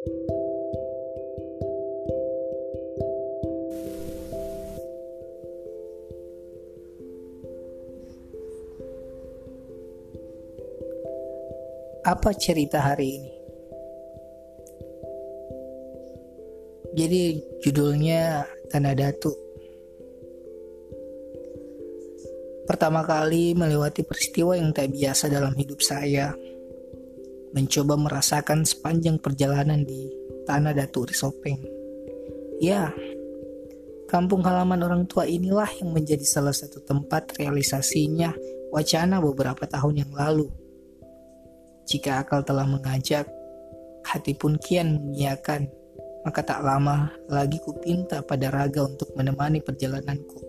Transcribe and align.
Apa 0.00 0.16
cerita 12.32 12.80
hari 12.80 13.20
ini? 13.20 13.32
Jadi 16.96 17.22
judulnya 17.60 18.48
Tanah 18.72 18.96
Datu. 18.96 19.36
Pertama 22.64 23.04
kali 23.04 23.52
melewati 23.52 24.00
peristiwa 24.08 24.56
yang 24.56 24.72
tak 24.72 24.96
biasa 24.96 25.28
dalam 25.28 25.52
hidup 25.52 25.84
saya. 25.84 26.32
Mencoba 27.50 27.98
merasakan 27.98 28.62
sepanjang 28.62 29.18
perjalanan 29.18 29.82
di 29.82 30.10
Tanah 30.46 30.74
Datu 30.74 31.02
Risopeng. 31.06 31.58
Ya, 32.62 32.94
kampung 34.06 34.46
halaman 34.46 34.82
orang 34.82 35.04
tua 35.10 35.26
inilah 35.26 35.68
yang 35.80 35.90
menjadi 35.90 36.22
salah 36.22 36.54
satu 36.54 36.84
tempat 36.84 37.34
realisasinya 37.40 38.30
wacana 38.70 39.18
beberapa 39.18 39.66
tahun 39.66 40.06
yang 40.06 40.12
lalu. 40.14 40.46
Jika 41.90 42.22
akal 42.22 42.46
telah 42.46 42.68
mengajak, 42.70 43.26
hati 44.06 44.38
pun 44.38 44.54
kian 44.62 45.02
mengiyakan 45.02 45.66
maka 46.24 46.44
tak 46.44 46.60
lama 46.60 47.08
lagi 47.32 47.56
kupinta 47.64 48.20
pada 48.20 48.52
raga 48.52 48.84
untuk 48.84 49.12
menemani 49.16 49.64
perjalananku. 49.64 50.40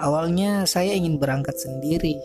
Awalnya 0.00 0.66
saya 0.66 0.90
ingin 0.96 1.20
berangkat 1.22 1.54
sendiri, 1.54 2.18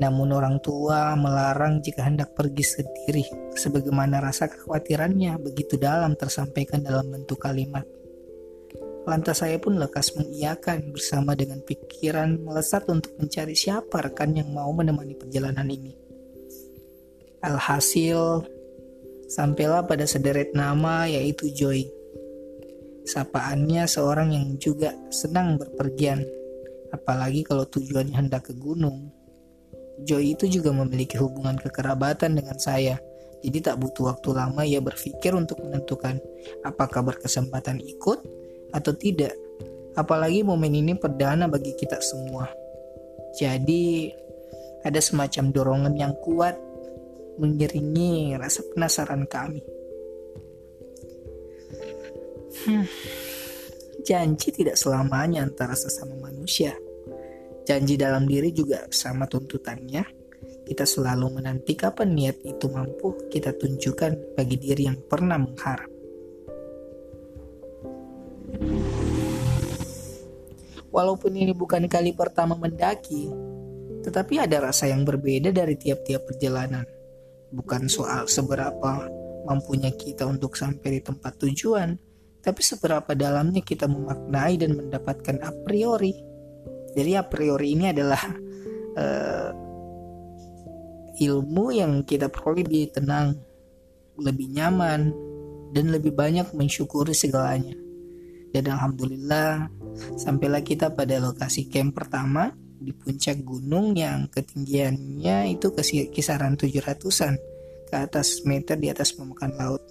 namun 0.00 0.34
orang 0.34 0.58
tua 0.58 1.14
melarang 1.14 1.78
jika 1.78 2.06
hendak 2.06 2.34
pergi 2.34 2.64
sendiri, 2.66 3.24
sebagaimana 3.54 4.18
rasa 4.18 4.50
kekhawatirannya 4.50 5.38
begitu 5.38 5.78
dalam 5.78 6.18
tersampaikan 6.18 6.82
dalam 6.82 7.10
bentuk 7.10 7.38
kalimat. 7.38 7.86
Lantas 9.04 9.44
saya 9.44 9.60
pun 9.60 9.76
lekas 9.76 10.16
mengiyakan 10.16 10.90
bersama 10.90 11.36
dengan 11.36 11.60
pikiran 11.60 12.40
melesat 12.40 12.88
untuk 12.88 13.12
mencari 13.20 13.52
siapa 13.52 14.00
rekan 14.00 14.32
yang 14.32 14.48
mau 14.50 14.72
menemani 14.72 15.12
perjalanan 15.12 15.68
ini. 15.68 15.92
Alhasil, 17.44 18.48
Sampailah 19.24 19.88
pada 19.88 20.04
sederet 20.04 20.52
nama 20.52 21.08
yaitu 21.08 21.48
Joy. 21.48 21.88
Sapaannya 23.08 23.88
seorang 23.88 24.32
yang 24.32 24.48
juga 24.60 24.92
senang 25.08 25.56
berpergian, 25.56 26.24
apalagi 26.92 27.44
kalau 27.44 27.66
tujuannya 27.66 28.14
hendak 28.14 28.48
ke 28.48 28.54
gunung. 28.56 29.12
Joy 30.02 30.34
itu 30.34 30.50
juga 30.50 30.74
memiliki 30.74 31.14
hubungan 31.20 31.54
kekerabatan 31.54 32.34
dengan 32.34 32.58
saya, 32.58 32.98
jadi 33.44 33.60
tak 33.60 33.76
butuh 33.76 34.08
waktu 34.08 34.28
lama 34.32 34.64
ia 34.64 34.80
berpikir 34.80 35.36
untuk 35.36 35.60
menentukan 35.60 36.16
apakah 36.64 37.04
berkesempatan 37.04 37.76
ikut 37.84 38.24
atau 38.72 38.92
tidak. 38.96 39.36
Apalagi 39.94 40.40
momen 40.40 40.72
ini 40.72 40.96
perdana 40.96 41.44
bagi 41.44 41.76
kita 41.76 42.00
semua. 42.00 42.48
Jadi 43.36 44.08
ada 44.80 44.96
semacam 44.96 45.44
dorongan 45.52 45.94
yang 45.94 46.16
kuat 46.24 46.56
mengiringi 47.36 48.32
rasa 48.40 48.64
penasaran 48.72 49.28
kami. 49.28 49.60
Hmm, 52.64 52.88
janji 54.08 54.56
tidak 54.56 54.80
selamanya 54.80 55.44
antara 55.44 55.76
sesama 55.76 56.16
manusia. 56.16 56.72
Janji 57.64 57.96
dalam 57.96 58.28
diri 58.28 58.52
juga 58.52 58.84
sama 58.92 59.24
tuntutannya. 59.24 60.04
Kita 60.64 60.84
selalu 60.84 61.40
menanti 61.40 61.72
kapan 61.72 62.12
niat 62.12 62.40
itu 62.44 62.68
mampu 62.68 63.16
kita 63.32 63.56
tunjukkan 63.56 64.36
bagi 64.36 64.56
diri 64.60 64.88
yang 64.88 65.00
pernah 65.08 65.40
mengharap. 65.40 65.88
Walaupun 70.92 71.32
ini 71.34 71.56
bukan 71.56 71.88
kali 71.90 72.14
pertama 72.14 72.54
mendaki, 72.54 73.32
tetapi 74.04 74.44
ada 74.44 74.70
rasa 74.70 74.86
yang 74.86 75.02
berbeda 75.02 75.50
dari 75.50 75.74
tiap-tiap 75.74 76.28
perjalanan 76.28 76.86
bukan 77.54 77.86
soal 77.86 78.26
seberapa 78.26 79.06
mampunya 79.46 79.94
kita 79.94 80.26
untuk 80.26 80.58
sampai 80.58 80.98
di 80.98 81.00
tempat 81.00 81.38
tujuan, 81.38 81.94
tapi 82.42 82.60
seberapa 82.60 83.14
dalamnya 83.14 83.62
kita 83.62 83.86
memaknai 83.86 84.58
dan 84.58 84.74
mendapatkan 84.74 85.38
a 85.40 85.50
priori. 85.64 86.33
Jadi 86.94 87.10
a 87.18 87.26
priori 87.26 87.74
ini 87.74 87.90
adalah 87.90 88.22
uh, 88.94 89.50
ilmu 91.18 91.66
yang 91.74 92.02
kita 92.06 92.30
peroleh 92.30 92.62
lebih 92.66 92.94
tenang, 92.94 93.38
lebih 94.18 94.50
nyaman, 94.50 95.10
dan 95.74 95.90
lebih 95.90 96.14
banyak 96.14 96.54
mensyukuri 96.54 97.14
segalanya. 97.14 97.74
Dan 98.54 98.70
alhamdulillah 98.70 99.66
sampailah 100.14 100.62
kita 100.62 100.94
pada 100.94 101.18
lokasi 101.18 101.66
camp 101.66 101.98
pertama 101.98 102.54
di 102.78 102.94
puncak 102.94 103.42
gunung 103.42 103.98
yang 103.98 104.30
ketinggiannya 104.30 105.50
itu 105.50 105.74
kisaran 106.14 106.54
700-an 106.54 107.34
ke 107.90 107.94
atas 107.94 108.46
meter 108.46 108.78
di 108.78 108.90
atas 108.90 109.14
permukaan 109.14 109.58
laut. 109.58 109.82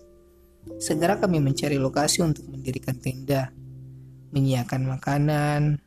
Segera 0.80 1.20
kami 1.20 1.44
mencari 1.44 1.76
lokasi 1.76 2.24
untuk 2.24 2.48
mendirikan 2.48 2.96
tenda, 2.96 3.52
menyiapkan 4.32 4.80
makanan, 4.88 5.84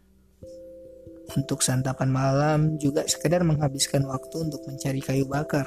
untuk 1.34 1.64
santapan 1.64 2.06
malam 2.06 2.60
juga 2.78 3.02
sekedar 3.08 3.42
menghabiskan 3.42 4.06
waktu 4.06 4.46
untuk 4.46 4.62
mencari 4.68 5.02
kayu 5.02 5.26
bakar. 5.26 5.66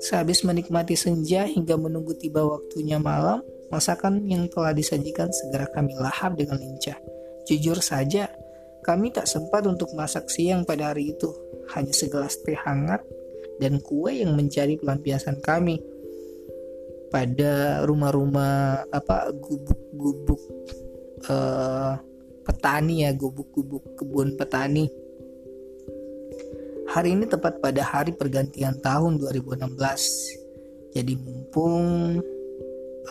Sehabis 0.00 0.42
menikmati 0.42 0.96
senja 0.96 1.44
hingga 1.44 1.76
menunggu 1.76 2.16
tiba 2.16 2.42
waktunya 2.42 2.96
malam, 2.96 3.44
masakan 3.68 4.24
yang 4.26 4.48
telah 4.50 4.74
disajikan 4.74 5.28
segera 5.30 5.68
kami 5.70 5.92
lahap 6.00 6.34
dengan 6.34 6.58
lincah. 6.58 6.96
Jujur 7.44 7.78
saja, 7.78 8.26
kami 8.82 9.12
tak 9.12 9.28
sempat 9.28 9.68
untuk 9.68 9.92
masak 9.92 10.26
siang 10.32 10.64
pada 10.64 10.90
hari 10.90 11.12
itu, 11.12 11.28
hanya 11.76 11.92
segelas 11.92 12.40
teh 12.42 12.56
hangat 12.56 13.04
dan 13.60 13.76
kue 13.84 14.24
yang 14.24 14.32
menjadi 14.34 14.80
pelampiasan 14.80 15.36
kami 15.44 15.78
pada 17.12 17.84
rumah-rumah 17.84 18.88
apa 18.88 19.34
gubuk-gubuk 19.36 20.40
uh, 21.28 22.00
petani 22.44 23.06
ya 23.06 23.10
gubuk-gubuk 23.14 23.96
kebun 23.96 24.36
petani. 24.36 24.88
Hari 26.90 27.14
ini 27.14 27.30
tepat 27.30 27.62
pada 27.62 27.86
hari 27.86 28.10
pergantian 28.10 28.74
tahun 28.82 29.22
2016. 29.22 30.90
Jadi 30.90 31.14
mumpung 31.14 32.18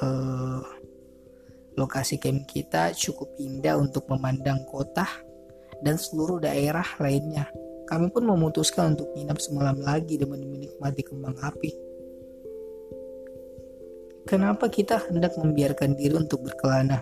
uh, 0.04 0.62
lokasi 1.80 2.20
camp 2.20 2.44
kita 2.44 2.92
cukup 2.92 3.32
indah 3.40 3.80
untuk 3.80 4.04
memandang 4.12 4.68
kota 4.68 5.08
dan 5.80 5.96
seluruh 5.96 6.44
daerah 6.44 6.86
lainnya. 7.00 7.48
Kami 7.88 8.12
pun 8.12 8.28
memutuskan 8.28 8.94
untuk 8.94 9.16
menginap 9.16 9.40
semalam 9.40 9.80
lagi 9.80 10.20
demi 10.20 10.44
menikmati 10.44 11.02
kembang 11.02 11.40
api. 11.40 11.72
Kenapa 14.30 14.70
kita 14.70 15.10
hendak 15.10 15.34
membiarkan 15.40 15.98
diri 15.98 16.14
untuk 16.14 16.46
berkelana? 16.46 17.02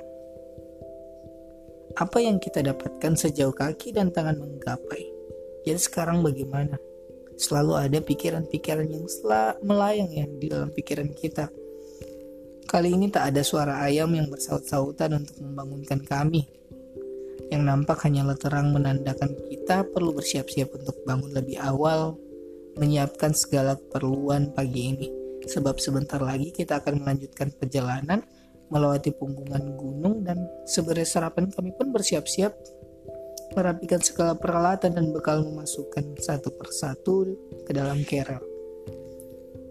Apa 1.98 2.22
yang 2.22 2.38
kita 2.38 2.62
dapatkan 2.62 3.18
sejauh 3.18 3.58
kaki 3.58 3.90
dan 3.90 4.14
tangan 4.14 4.38
menggapai? 4.38 5.10
Jadi 5.66 5.82
sekarang 5.82 6.22
bagaimana? 6.22 6.78
Selalu 7.42 7.74
ada 7.74 7.98
pikiran-pikiran 7.98 8.86
yang 8.86 9.10
melayang 9.66 10.10
ya 10.14 10.30
di 10.30 10.46
dalam 10.46 10.70
pikiran 10.70 11.10
kita. 11.10 11.50
Kali 12.70 12.94
ini 12.94 13.10
tak 13.10 13.34
ada 13.34 13.42
suara 13.42 13.82
ayam 13.82 14.14
yang 14.14 14.30
bersaut-sautan 14.30 15.26
untuk 15.26 15.42
membangunkan 15.42 16.06
kami 16.06 16.46
yang 17.50 17.66
nampak 17.66 17.98
hanyalah 18.06 18.38
terang 18.38 18.76
menandakan 18.76 19.34
kita 19.50 19.82
perlu 19.90 20.14
bersiap-siap 20.14 20.70
untuk 20.78 21.02
bangun 21.02 21.34
lebih 21.34 21.58
awal, 21.66 22.14
menyiapkan 22.78 23.34
segala 23.34 23.74
keperluan 23.74 24.54
pagi 24.54 24.94
ini. 24.94 25.10
Sebab 25.50 25.82
sebentar 25.82 26.22
lagi 26.22 26.54
kita 26.54 26.78
akan 26.78 27.02
melanjutkan 27.02 27.50
perjalanan 27.58 28.22
melewati 28.68 29.16
punggungan 29.16 29.76
gunung 29.80 30.24
dan 30.28 30.44
sebagai 30.68 31.08
sarapan 31.08 31.48
kami 31.52 31.72
pun 31.76 31.92
bersiap-siap 31.96 32.52
merapikan 33.56 34.04
segala 34.04 34.36
peralatan 34.36 34.94
dan 34.94 35.10
bekal 35.16 35.42
memasukkan 35.42 36.20
satu 36.20 36.52
persatu 36.54 37.32
ke 37.64 37.72
dalam 37.72 38.04
kerel. 38.04 38.44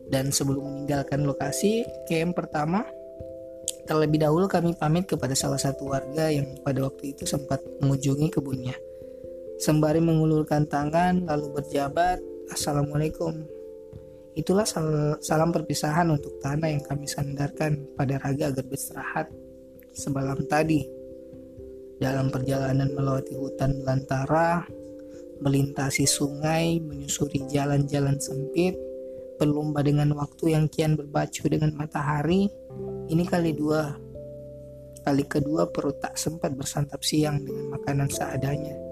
Dan 0.07 0.31
sebelum 0.31 0.65
meninggalkan 0.65 1.27
lokasi 1.27 1.83
camp 2.09 2.39
pertama, 2.39 2.87
Terlebih 3.87 4.19
dahulu 4.19 4.51
kami 4.51 4.75
pamit 4.75 5.07
kepada 5.07 5.31
salah 5.39 5.63
satu 5.63 5.95
warga 5.95 6.27
yang 6.27 6.59
pada 6.67 6.83
waktu 6.83 7.15
itu 7.15 7.23
sempat 7.23 7.63
mengunjungi 7.79 8.35
kebunnya. 8.35 8.75
Sembari 9.63 10.03
mengulurkan 10.03 10.67
tangan 10.67 11.23
lalu 11.31 11.55
berjabat, 11.55 12.19
Assalamualaikum. 12.51 13.56
Itulah 14.37 14.69
sal 14.69 15.17
salam 15.25 15.49
perpisahan 15.49 16.13
untuk 16.13 16.37
tanah 16.45 16.69
yang 16.69 16.85
kami 16.85 17.09
sandarkan 17.09 17.89
pada 17.97 18.21
raga 18.21 18.53
agar 18.53 18.65
beristirahat 18.69 19.27
semalam 19.97 20.37
tadi. 20.45 20.85
Dalam 21.97 22.29
perjalanan 22.29 22.93
melewati 22.93 23.33
hutan 23.33 23.81
belantara, 23.81 24.69
melintasi 25.41 26.05
sungai, 26.05 26.77
menyusuri 26.85 27.49
jalan-jalan 27.49 28.21
sempit, 28.21 28.77
berlomba 29.41 29.81
dengan 29.81 30.13
waktu 30.13 30.53
yang 30.53 30.69
kian 30.69 31.01
berbacu 31.01 31.49
dengan 31.49 31.73
matahari, 31.73 32.53
ini 33.09 33.25
kali 33.25 33.57
dua. 33.57 33.97
Kali 35.01 35.25
kedua 35.25 35.73
perut 35.73 35.97
tak 35.97 36.21
sempat 36.21 36.53
bersantap 36.53 37.01
siang 37.01 37.41
dengan 37.41 37.73
makanan 37.73 38.13
seadanya. 38.13 38.86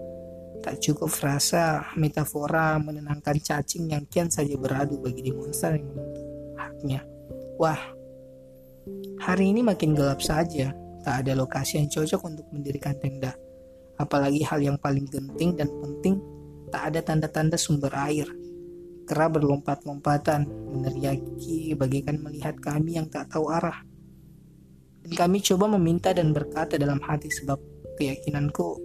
Tak 0.64 0.80
cukup 0.80 1.12
frasa 1.12 1.92
metafora 1.92 2.80
menenangkan 2.80 3.36
cacing 3.36 3.92
yang 3.92 4.08
kian 4.08 4.32
saja 4.32 4.56
beradu 4.56 4.96
bagi 4.96 5.20
demonstran 5.20 5.76
yang 5.76 5.92
menuntut 5.92 6.26
haknya. 6.56 7.00
Wah, 7.60 7.76
hari 9.20 9.52
ini 9.52 9.60
makin 9.60 9.92
gelap 9.92 10.24
saja. 10.24 10.72
Tak 11.04 11.20
ada 11.20 11.36
lokasi 11.36 11.84
yang 11.84 11.92
cocok 11.92 12.20
untuk 12.24 12.48
mendirikan 12.48 12.96
tenda. 12.96 13.36
Apalagi 14.00 14.40
hal 14.40 14.64
yang 14.64 14.80
paling 14.80 15.04
genting 15.04 15.52
dan 15.52 15.68
penting, 15.68 16.16
tak 16.72 16.96
ada 16.96 17.04
tanda-tanda 17.04 17.60
sumber 17.60 17.92
air. 17.92 18.24
Kera 19.04 19.28
berlompat-lompatan, 19.28 20.48
meneriaki 20.48 21.76
bagaikan 21.76 22.24
melihat 22.24 22.56
kami 22.56 22.96
yang 22.96 23.12
tak 23.12 23.28
tahu 23.28 23.52
arah. 23.52 23.84
Dan 25.04 25.12
kami 25.12 25.44
coba 25.44 25.68
meminta 25.76 26.16
dan 26.16 26.32
berkata 26.32 26.80
dalam 26.80 27.04
hati 27.04 27.28
sebab 27.28 27.60
keyakinanku 28.00 28.80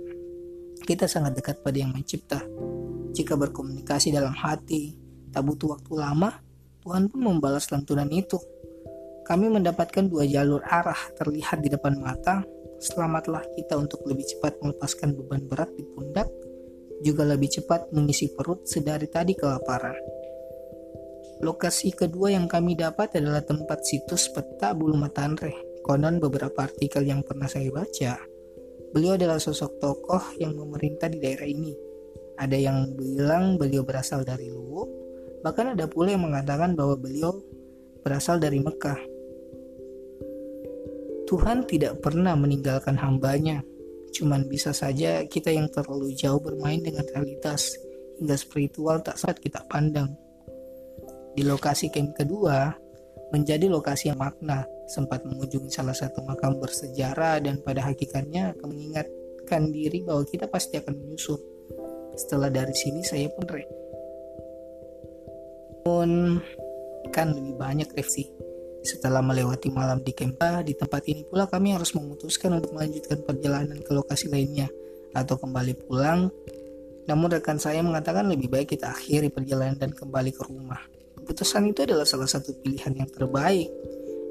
kita 0.89 1.05
sangat 1.05 1.37
dekat 1.37 1.61
pada 1.61 1.77
yang 1.77 1.93
mencipta. 1.93 2.41
Jika 3.13 3.37
berkomunikasi 3.37 4.09
dalam 4.09 4.33
hati, 4.33 4.97
tak 5.29 5.45
butuh 5.45 5.77
waktu 5.77 5.93
lama, 5.93 6.41
Tuhan 6.81 7.13
pun 7.13 7.21
membalas 7.21 7.69
lantunan 7.69 8.09
itu. 8.09 8.41
Kami 9.21 9.53
mendapatkan 9.53 10.09
dua 10.09 10.25
jalur 10.25 10.65
arah 10.65 10.97
terlihat 11.13 11.61
di 11.61 11.69
depan 11.69 12.01
mata. 12.01 12.41
Selamatlah 12.81 13.45
kita 13.53 13.77
untuk 13.77 14.01
lebih 14.09 14.25
cepat 14.25 14.57
melepaskan 14.65 15.13
beban 15.13 15.45
berat 15.45 15.69
di 15.77 15.85
pundak, 15.85 16.25
juga 17.05 17.21
lebih 17.29 17.53
cepat 17.53 17.93
mengisi 17.93 18.33
perut 18.33 18.65
sedari 18.65 19.05
tadi 19.05 19.37
kelaparan. 19.37 19.93
Lokasi 21.45 21.93
kedua 21.93 22.33
yang 22.33 22.49
kami 22.49 22.73
dapat 22.73 23.13
adalah 23.21 23.45
tempat 23.45 23.85
situs 23.85 24.33
peta 24.33 24.73
Bulu 24.73 24.97
Matanre 24.97 25.69
Konon 25.79 26.19
beberapa 26.19 26.67
artikel 26.67 27.07
yang 27.07 27.23
pernah 27.23 27.47
saya 27.47 27.71
baca, 27.71 28.19
beliau 28.93 29.15
adalah 29.17 29.37
sosok 29.37 29.77
tokoh 29.81 30.23
yang 30.41 30.57
memerintah 30.57 31.07
di 31.09 31.21
daerah 31.21 31.45
ini. 31.45 31.73
Ada 32.39 32.55
yang 32.55 32.95
bilang 32.95 33.59
beliau 33.59 33.83
berasal 33.83 34.23
dari 34.23 34.47
Luwu, 34.47 34.87
bahkan 35.43 35.75
ada 35.75 35.85
pula 35.85 36.15
yang 36.15 36.23
mengatakan 36.23 36.73
bahwa 36.73 36.95
beliau 36.95 37.35
berasal 38.01 38.39
dari 38.39 38.63
Mekah. 38.63 38.99
Tuhan 41.29 41.67
tidak 41.69 42.01
pernah 42.01 42.33
meninggalkan 42.33 42.97
hambanya, 42.97 43.61
cuman 44.17 44.49
bisa 44.49 44.73
saja 44.73 45.21
kita 45.29 45.53
yang 45.53 45.69
terlalu 45.69 46.15
jauh 46.17 46.41
bermain 46.41 46.81
dengan 46.81 47.05
realitas 47.13 47.77
hingga 48.17 48.33
spiritual 48.33 49.03
tak 49.05 49.19
saat 49.19 49.37
kita 49.37 49.61
pandang. 49.69 50.09
Di 51.37 51.45
lokasi 51.45 51.93
camp 51.93 52.17
kedua, 52.17 52.73
menjadi 53.29 53.69
lokasi 53.69 54.09
yang 54.09 54.17
makna, 54.17 54.65
sempat 54.89 55.21
mengunjungi 55.21 55.69
salah 55.69 55.93
satu 55.93 56.25
makam 56.25 56.57
bersejarah 56.57 57.37
dan 57.45 57.61
pada 57.61 57.85
hakikatnya 57.85 58.57
mengingatkan 58.65 59.69
diri 59.69 60.01
bahwa 60.01 60.25
kita 60.25 60.49
pasti 60.49 60.81
akan 60.81 60.97
menyusul. 60.97 61.37
Setelah 62.17 62.49
dari 62.49 62.73
sini 62.73 63.05
saya 63.05 63.29
pun 63.29 63.45
re. 63.45 63.63
Pun 65.85 66.09
kan 67.13 67.31
lebih 67.37 67.55
banyak 67.55 67.87
revisi. 67.93 68.27
Setelah 68.81 69.21
melewati 69.21 69.69
malam 69.69 70.01
di 70.01 70.11
Kempa, 70.15 70.65
di 70.65 70.73
tempat 70.73 71.05
ini 71.05 71.21
pula 71.27 71.45
kami 71.45 71.77
harus 71.77 71.93
memutuskan 71.93 72.57
untuk 72.57 72.73
melanjutkan 72.73 73.21
perjalanan 73.21 73.77
ke 73.79 73.91
lokasi 73.93 74.31
lainnya 74.31 74.67
atau 75.13 75.37
kembali 75.37 75.73
pulang. 75.85 76.33
Namun 77.05 77.27
rekan 77.37 77.61
saya 77.61 77.85
mengatakan 77.85 78.25
lebih 78.25 78.49
baik 78.49 78.73
kita 78.73 78.89
akhiri 78.89 79.29
perjalanan 79.29 79.77
dan 79.77 79.91
kembali 79.93 80.31
ke 80.33 80.41
rumah. 80.49 80.81
Keputusan 81.19 81.69
itu 81.69 81.85
adalah 81.85 82.07
salah 82.07 82.29
satu 82.29 82.55
pilihan 82.63 82.95
yang 82.95 83.09
terbaik 83.11 83.69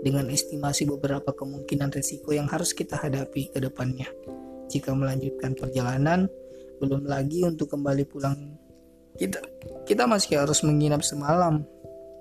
dengan 0.03 0.31
estimasi 0.31 0.87
beberapa 0.87 1.35
kemungkinan 1.35 1.91
resiko 1.91 2.31
yang 2.31 2.47
harus 2.47 2.71
kita 2.71 2.95
hadapi 2.99 3.51
ke 3.51 3.59
depannya. 3.59 4.07
Jika 4.69 4.95
melanjutkan 4.95 5.57
perjalanan, 5.59 6.31
belum 6.79 7.09
lagi 7.09 7.43
untuk 7.43 7.75
kembali 7.75 8.05
pulang 8.07 8.37
kita 9.19 9.43
kita 9.83 10.07
masih 10.07 10.39
harus 10.39 10.63
menginap 10.63 11.03
semalam, 11.03 11.67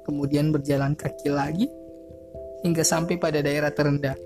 kemudian 0.08 0.50
berjalan 0.50 0.98
kaki 0.98 1.30
lagi 1.30 1.70
hingga 2.66 2.82
sampai 2.82 3.22
pada 3.22 3.44
daerah 3.44 3.70
terendah. 3.70 4.18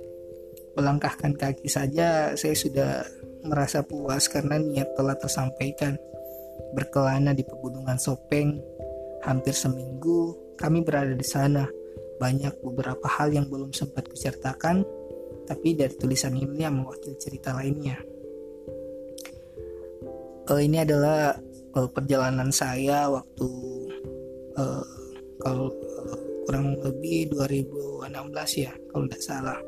Melangkahkan 0.72 1.36
kaki 1.36 1.68
saja 1.68 2.32
saya 2.40 2.56
sudah 2.56 3.04
merasa 3.44 3.84
puas 3.84 4.32
karena 4.32 4.56
niat 4.56 4.96
telah 4.96 5.20
tersampaikan. 5.20 6.00
Berkelana 6.72 7.36
di 7.36 7.44
pegunungan 7.44 8.00
Sopeng, 8.00 8.56
hampir 9.28 9.52
seminggu 9.52 10.56
kami 10.56 10.80
berada 10.80 11.12
di 11.12 11.26
sana 11.28 11.68
banyak 12.22 12.54
beberapa 12.62 13.10
hal 13.10 13.34
yang 13.34 13.50
belum 13.50 13.74
sempat 13.74 14.06
kuceritakan, 14.06 14.86
tapi 15.50 15.74
dari 15.74 15.98
tulisan 15.98 16.38
ini 16.38 16.62
yang 16.62 16.78
mewakili 16.78 17.18
cerita 17.18 17.58
lainnya. 17.58 17.98
Uh, 20.46 20.62
ini 20.62 20.86
adalah 20.86 21.34
uh, 21.74 21.90
perjalanan 21.90 22.54
saya 22.54 23.10
waktu 23.10 23.50
uh, 24.54 24.86
kalau 25.42 25.74
uh, 25.74 26.20
kurang 26.46 26.78
lebih 26.86 27.34
2016 27.34 28.06
ya, 28.70 28.74
kalau 28.94 29.10
tidak 29.10 29.24
salah. 29.26 29.60